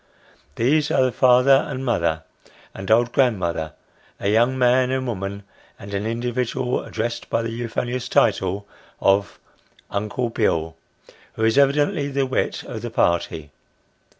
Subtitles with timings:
[0.55, 2.23] These are the father and mother,
[2.73, 3.73] and old grandmother:
[4.19, 5.43] a young man and woman,
[5.77, 8.67] and an individual addressed by the euphonious title
[8.99, 9.37] of"
[9.91, 10.75] Uncle Bill,"
[11.33, 13.51] who is evidently the wit of the party.